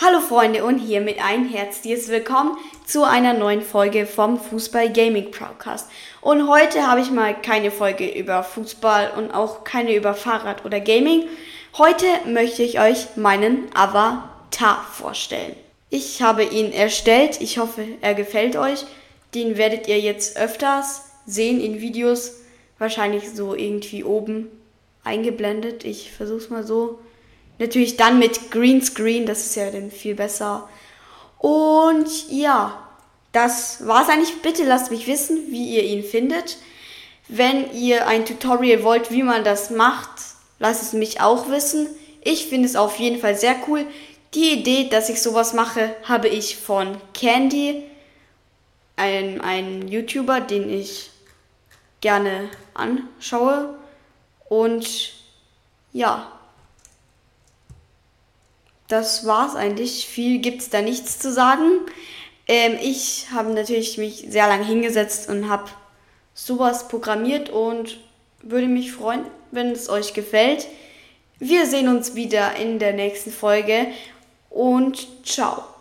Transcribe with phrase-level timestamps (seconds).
[0.00, 2.56] Hallo Freunde und hiermit ein herzliches Willkommen
[2.86, 5.90] zu einer neuen Folge vom Fußball Gaming Podcast.
[6.20, 10.78] Und heute habe ich mal keine Folge über Fußball und auch keine über Fahrrad oder
[10.78, 11.24] Gaming.
[11.76, 15.56] Heute möchte ich euch meinen Avatar vorstellen.
[15.90, 18.84] Ich habe ihn erstellt, ich hoffe er gefällt euch.
[19.34, 22.36] Den werdet ihr jetzt öfters sehen in Videos,
[22.78, 24.48] wahrscheinlich so irgendwie oben
[25.02, 25.82] eingeblendet.
[25.82, 27.00] Ich versuche es mal so.
[27.58, 30.68] Natürlich dann mit Greenscreen, das ist ja dann viel besser.
[31.38, 32.88] Und ja,
[33.32, 34.42] das war's eigentlich.
[34.42, 36.58] Bitte lasst mich wissen, wie ihr ihn findet.
[37.28, 40.08] Wenn ihr ein Tutorial wollt, wie man das macht,
[40.58, 41.88] lasst es mich auch wissen.
[42.22, 43.86] Ich finde es auf jeden Fall sehr cool.
[44.34, 47.82] Die Idee, dass ich sowas mache, habe ich von Candy,
[48.96, 51.10] ein, ein YouTuber, den ich
[52.00, 53.78] gerne anschaue.
[54.48, 55.12] Und
[55.92, 56.37] ja,
[58.88, 60.06] das war's eigentlich.
[60.06, 61.82] Viel gibt's da nichts zu sagen.
[62.46, 65.70] Ähm, ich habe natürlich mich sehr lange hingesetzt und habe
[66.34, 67.98] sowas programmiert und
[68.42, 70.66] würde mich freuen, wenn es euch gefällt.
[71.38, 73.88] Wir sehen uns wieder in der nächsten Folge
[74.50, 75.77] und ciao.